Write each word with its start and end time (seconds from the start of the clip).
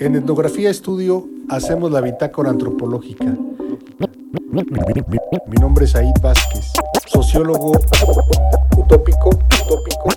En 0.00 0.16
Etnografía 0.16 0.70
Estudio 0.70 1.28
hacemos 1.48 1.92
la 1.92 2.00
bitácora 2.00 2.50
antropológica. 2.50 3.36
Mi 5.46 5.56
nombre 5.60 5.84
es 5.84 5.94
Aid 5.94 6.14
Vázquez, 6.20 6.72
sociólogo 7.06 7.72
utópico, 8.76 9.30
utópico, 9.30 10.10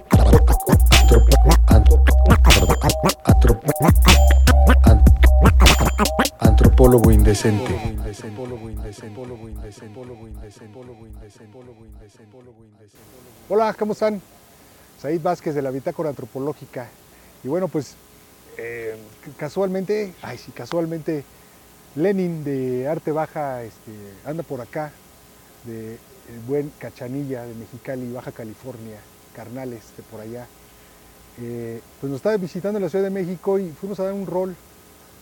antropólogo 6.40 7.12
indecente. 7.12 8.02
Hola, 13.50 13.76
¿cómo 13.78 13.94
están? 13.94 14.22
Said 15.00 15.22
Vázquez 15.22 15.56
de 15.56 15.62
la 15.62 15.72
Bitácora 15.72 16.10
Antropológica. 16.10 16.88
Y 17.44 17.48
bueno, 17.48 17.68
pues 17.68 17.96
eh, 18.58 18.96
casualmente, 19.38 20.14
ay 20.22 20.38
sí, 20.38 20.52
casualmente, 20.52 21.24
Lenin 21.96 22.44
de 22.44 22.88
Arte 22.88 23.12
Baja 23.12 23.64
este, 23.64 23.92
anda 24.26 24.44
por 24.44 24.62
acá, 24.62 24.92
de 25.66 25.94
el 25.94 26.40
buen 26.48 26.72
Cachanilla 26.80 27.44
de 27.44 27.54
Mexicali, 27.56 28.12
Baja 28.12 28.32
California, 28.32 29.00
Carnales 29.36 29.82
de 29.98 30.04
por 30.04 30.22
allá. 30.22 30.48
Eh, 31.42 31.82
pues 32.00 32.10
nos 32.10 32.18
estaba 32.18 32.38
visitando 32.38 32.80
la 32.80 32.90
Ciudad 32.90 33.06
de 33.06 33.10
México 33.10 33.60
y 33.60 33.72
fuimos 33.72 34.00
a 34.00 34.04
dar 34.04 34.14
un 34.14 34.28
rol 34.28 34.56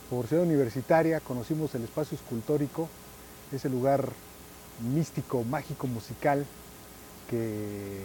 por 0.09 0.27
Ciudad 0.27 0.43
Universitaria, 0.43 1.20
conocimos 1.20 1.73
el 1.75 1.84
espacio 1.84 2.15
escultórico, 2.15 2.89
ese 3.51 3.70
lugar 3.70 4.09
místico, 4.93 5.43
mágico, 5.43 5.87
musical, 5.87 6.45
que 7.29 8.01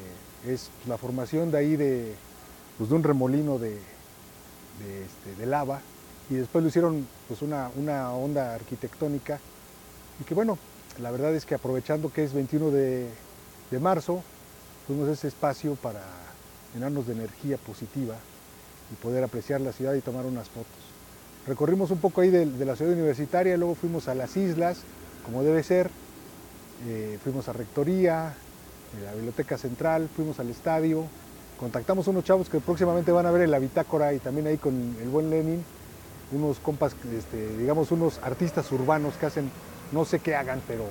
es 0.47 0.71
la 0.87 0.99
formación 0.99 1.51
de 1.51 1.59
ahí 1.59 1.77
de, 1.77 2.15
pues, 2.77 2.91
de 2.91 2.97
un 2.97 3.03
remolino 3.03 3.59
de, 3.59 3.79
de, 4.79 5.05
este, 5.05 5.41
de, 5.41 5.47
lava 5.47 5.81
y 6.31 6.35
después 6.35 6.63
lo 6.63 6.69
hicieron 6.69 7.07
pues 7.29 7.43
una, 7.43 7.71
una, 7.77 8.13
onda 8.13 8.55
arquitectónica 8.55 9.39
y 10.21 10.25
que 10.25 10.35
bueno, 10.35 10.59
la 10.99 11.11
verdad 11.11 11.35
es 11.35 11.45
que 11.45 11.55
aprovechando 11.55 12.13
que 12.13 12.25
es 12.25 12.33
21 12.33 12.71
de, 12.71 13.09
de 13.71 13.79
marzo, 13.79 14.23
tuvimos 14.87 15.09
ese 15.09 15.29
espacio 15.29 15.75
para 15.77 16.03
llenarnos 16.73 17.07
de 17.07 17.15
energía 17.15 17.57
positiva 17.59 18.17
y 18.93 18.95
poder 18.97 19.25
apreciar 19.25 19.61
la 19.61 19.73
ciudad 19.73 19.95
y 19.95 20.01
tomar 20.01 20.27
unas 20.27 20.49
fotos. 20.49 20.67
Recorrimos 21.47 21.91
un 21.91 21.99
poco 21.99 22.21
ahí 22.21 22.31
de, 22.31 22.47
de 22.47 22.65
la 22.65 22.77
ciudad 22.77 22.93
universitaria, 22.93 23.57
luego 23.57 23.75
fuimos 23.75 24.09
a 24.09 24.15
las 24.15 24.37
islas, 24.37 24.79
como 25.25 25.43
debe 25.43 25.63
ser, 25.63 25.91
eh, 26.87 27.19
fuimos 27.23 27.49
a 27.49 27.53
Rectoría, 27.53 28.29
a 28.29 29.05
la 29.05 29.15
Biblioteca 29.15 29.57
Central, 29.57 30.09
fuimos 30.15 30.39
al 30.39 30.51
estadio, 30.51 31.07
contactamos 31.59 32.07
a 32.07 32.11
unos 32.11 32.25
chavos 32.25 32.49
que 32.49 32.61
próximamente 32.61 33.13
van 33.13 33.27
a 33.27 33.31
ver 33.31 33.43
en 33.43 33.51
la 33.51 33.59
bitácora 33.59 34.13
y 34.13 34.19
también 34.19 34.47
ahí 34.47 34.59
con 34.59 34.97
el 35.01 35.09
buen 35.09 35.31
Lenin, 35.31 35.65
unos 36.33 36.59
compas, 36.59 36.97
este, 37.17 37.57
digamos 37.57 37.91
unos 37.93 38.19
artistas 38.23 38.71
urbanos 38.73 39.15
que 39.15 39.27
hacen, 39.27 39.51
no 39.93 40.05
sé 40.05 40.19
qué 40.19 40.35
hagan, 40.35 40.61
pero 40.67 40.85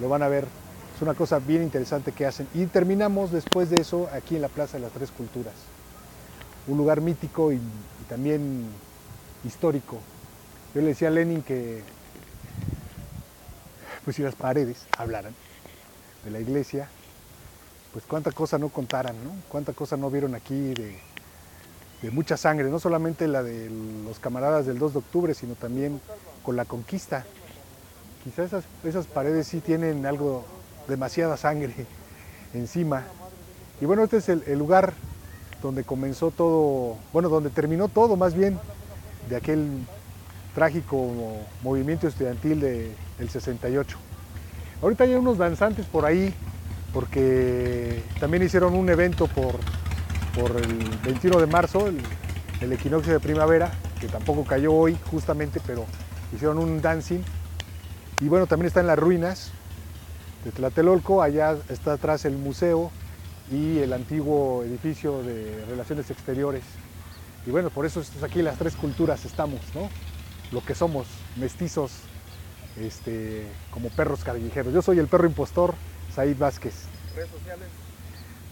lo 0.00 0.08
van 0.08 0.22
a 0.22 0.28
ver. 0.28 0.46
Es 0.94 1.02
una 1.02 1.14
cosa 1.14 1.40
bien 1.40 1.62
interesante 1.62 2.12
que 2.12 2.24
hacen. 2.24 2.46
Y 2.54 2.66
terminamos 2.66 3.32
después 3.32 3.68
de 3.70 3.80
eso 3.80 4.08
aquí 4.12 4.36
en 4.36 4.42
la 4.42 4.48
Plaza 4.48 4.76
de 4.76 4.84
las 4.84 4.92
Tres 4.92 5.10
Culturas. 5.10 5.54
Un 6.68 6.78
lugar 6.78 7.00
mítico 7.00 7.52
y, 7.52 7.56
y 7.56 8.04
también 8.08 8.66
histórico. 9.44 9.98
Yo 10.74 10.80
le 10.80 10.88
decía 10.88 11.08
a 11.08 11.10
Lenin 11.10 11.42
que, 11.42 11.82
pues 14.04 14.16
si 14.16 14.22
las 14.22 14.34
paredes 14.34 14.86
hablaran 14.96 15.34
de 16.24 16.30
la 16.30 16.40
iglesia, 16.40 16.88
pues 17.94 18.04
cuánta 18.06 18.32
cosa 18.32 18.58
no 18.58 18.70
contaran, 18.70 19.14
¿no? 19.22 19.30
Cuánta 19.48 19.72
cosa 19.72 19.96
no 19.96 20.10
vieron 20.10 20.34
aquí 20.34 20.74
de, 20.74 20.98
de, 22.02 22.10
mucha 22.10 22.36
sangre, 22.36 22.68
no 22.68 22.80
solamente 22.80 23.28
la 23.28 23.44
de 23.44 23.70
los 24.04 24.18
camaradas 24.18 24.66
del 24.66 24.80
2 24.80 24.94
de 24.94 24.98
octubre, 24.98 25.32
sino 25.32 25.54
también 25.54 26.00
con 26.42 26.56
la 26.56 26.64
conquista. 26.64 27.24
Quizás 28.24 28.46
esas, 28.46 28.64
esas 28.82 29.06
paredes 29.06 29.46
sí 29.46 29.60
tienen 29.60 30.06
algo, 30.06 30.44
demasiada 30.88 31.36
sangre 31.36 31.72
encima. 32.52 33.04
Y 33.80 33.84
bueno, 33.84 34.02
este 34.02 34.16
es 34.16 34.28
el, 34.28 34.58
lugar 34.58 34.92
donde 35.62 35.84
comenzó 35.84 36.32
todo, 36.32 36.96
bueno, 37.12 37.28
donde 37.28 37.50
terminó 37.50 37.86
todo 37.86 38.16
más 38.16 38.34
bien 38.34 38.58
de 39.28 39.36
aquel 39.36 39.68
trágico 40.52 41.12
movimiento 41.62 42.08
estudiantil 42.08 42.58
de, 42.58 42.92
del 43.20 43.30
68. 43.30 43.96
Ahorita 44.82 45.04
hay 45.04 45.14
unos 45.14 45.38
danzantes 45.38 45.86
por 45.86 46.04
ahí 46.04 46.34
porque 46.94 48.02
también 48.20 48.44
hicieron 48.44 48.74
un 48.74 48.88
evento 48.88 49.26
por, 49.26 49.56
por 50.38 50.56
el 50.56 50.88
21 51.04 51.40
de 51.40 51.46
marzo, 51.46 51.88
el, 51.88 51.98
el, 52.60 52.72
equinoccio 52.72 53.12
de 53.12 53.18
primavera, 53.18 53.72
que 54.00 54.06
tampoco 54.06 54.44
cayó 54.44 54.72
hoy 54.72 54.96
justamente, 55.10 55.60
pero 55.66 55.84
hicieron 56.32 56.58
un 56.58 56.80
dancing. 56.80 57.20
Y 58.20 58.28
bueno, 58.28 58.46
también 58.46 58.68
está 58.68 58.80
en 58.80 58.86
las 58.86 58.98
ruinas 58.98 59.50
de 60.44 60.52
Tlatelolco, 60.52 61.20
allá 61.20 61.56
está 61.68 61.94
atrás 61.94 62.24
el 62.26 62.36
museo 62.36 62.92
y 63.50 63.78
el 63.78 63.92
antiguo 63.92 64.62
edificio 64.62 65.20
de 65.24 65.64
Relaciones 65.68 66.10
Exteriores. 66.12 66.62
Y 67.44 67.50
bueno, 67.50 67.70
por 67.70 67.86
eso 67.86 68.02
aquí 68.22 68.40
las 68.40 68.56
tres 68.56 68.76
culturas 68.76 69.24
estamos, 69.24 69.60
¿no? 69.74 69.90
Lo 70.52 70.64
que 70.64 70.76
somos, 70.76 71.08
mestizos, 71.36 71.90
este, 72.80 73.46
como 73.72 73.88
perros 73.90 74.22
callejeros. 74.22 74.72
Yo 74.72 74.80
soy 74.80 75.00
el 75.00 75.08
perro 75.08 75.26
impostor, 75.26 75.74
Said 76.14 76.38
Vázquez. 76.38 76.74
¿Redes 77.16 77.30
sociales? 77.30 77.68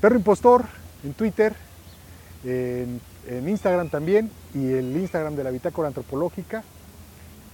Perro 0.00 0.17
Impostor 0.17 0.65
en 1.05 1.15
Twitter, 1.15 1.55
en, 2.45 3.00
Instagram 3.49 3.89
también 3.89 4.31
y 4.53 4.73
el 4.73 4.97
Instagram 4.97 5.37
de 5.37 5.45
la 5.45 5.50
Bitácora 5.50 5.89
Antropológica. 5.89 6.65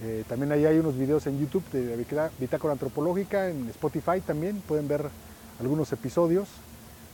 Eh, 0.01 0.23
también 0.27 0.51
ahí 0.51 0.65
hay 0.65 0.79
unos 0.79 0.97
videos 0.97 1.27
en 1.27 1.39
YouTube 1.39 1.63
de 1.71 1.95
la 2.15 2.29
Bitácora 2.39 2.73
Antropológica, 2.73 3.49
en 3.49 3.69
Spotify 3.69 4.21
también 4.25 4.61
pueden 4.61 4.87
ver 4.87 5.09
algunos 5.59 5.91
episodios 5.91 6.47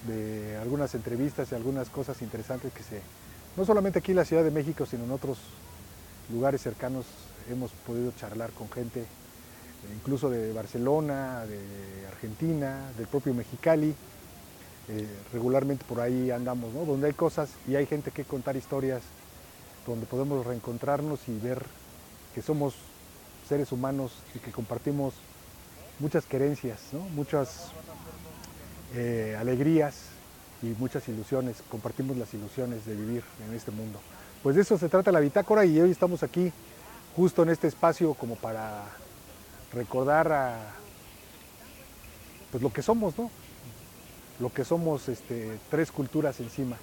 de 0.07 0.57
algunas 0.61 0.93
entrevistas 0.93 1.51
y 1.51 1.55
algunas 1.55 1.89
cosas 1.89 2.21
interesantes 2.21 2.71
que 2.71 2.83
se, 2.83 3.01
no 3.57 3.65
solamente 3.65 3.99
aquí 3.99 4.11
en 4.11 4.17
la 4.17 4.25
Ciudad 4.25 4.43
de 4.43 4.51
México, 4.51 4.85
sino 4.85 5.03
en 5.03 5.11
otros 5.11 5.39
lugares 6.31 6.61
cercanos 6.61 7.05
hemos 7.49 7.71
podido 7.71 8.11
charlar 8.11 8.51
con 8.51 8.69
gente 8.69 9.05
incluso 9.93 10.29
de 10.29 10.53
Barcelona, 10.53 11.45
de 11.45 12.07
Argentina, 12.07 12.91
del 12.97 13.07
propio 13.07 13.33
Mexicali. 13.33 13.93
Eh, 14.87 15.07
regularmente 15.33 15.83
por 15.85 15.99
ahí 15.99 16.29
andamos, 16.29 16.71
donde 16.73 17.07
hay 17.07 17.13
cosas 17.13 17.49
y 17.67 17.75
hay 17.75 17.87
gente 17.87 18.11
que 18.11 18.23
contar 18.23 18.55
historias, 18.55 19.01
donde 19.87 20.05
podemos 20.05 20.45
reencontrarnos 20.45 21.27
y 21.27 21.37
ver 21.39 21.65
que 22.35 22.41
somos 22.41 22.75
seres 23.49 23.71
humanos 23.71 24.11
y 24.35 24.39
que 24.39 24.51
compartimos 24.51 25.15
muchas 25.99 26.25
querencias, 26.25 26.79
muchas 27.15 27.71
eh, 28.93 29.35
alegrías 29.39 29.95
y 30.61 30.67
muchas 30.79 31.07
ilusiones, 31.09 31.57
compartimos 31.69 32.17
las 32.17 32.33
ilusiones 32.33 32.85
de 32.85 32.95
vivir 32.95 33.23
en 33.47 33.55
este 33.55 33.71
mundo. 33.71 33.99
Pues 34.43 34.55
de 34.55 34.61
eso 34.61 34.77
se 34.77 34.89
trata 34.89 35.11
la 35.11 35.19
bitácora 35.19 35.65
y 35.65 35.79
hoy 35.79 35.91
estamos 35.91 36.21
aquí 36.21 36.51
justo 37.15 37.43
en 37.43 37.49
este 37.49 37.67
espacio 37.67 38.13
como 38.13 38.35
para 38.35 38.83
recordar 39.75 40.31
a 40.31 40.57
pues 42.51 42.63
lo 42.63 42.71
que 42.71 42.81
somos, 42.81 43.17
¿no? 43.17 43.29
Lo 44.39 44.51
que 44.51 44.63
somos 44.63 45.09
este, 45.09 45.59
tres 45.69 45.91
culturas 45.91 46.39
encima. 46.39 46.77